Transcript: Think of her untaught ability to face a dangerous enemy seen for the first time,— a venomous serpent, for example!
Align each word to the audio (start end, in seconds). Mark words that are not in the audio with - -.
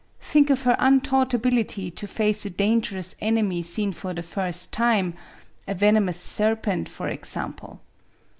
Think 0.19 0.49
of 0.49 0.63
her 0.63 0.75
untaught 0.79 1.31
ability 1.35 1.91
to 1.91 2.07
face 2.07 2.43
a 2.43 2.49
dangerous 2.49 3.15
enemy 3.21 3.61
seen 3.61 3.91
for 3.91 4.15
the 4.15 4.23
first 4.23 4.73
time,— 4.73 5.13
a 5.67 5.75
venomous 5.75 6.19
serpent, 6.19 6.89
for 6.89 7.07
example! 7.07 7.81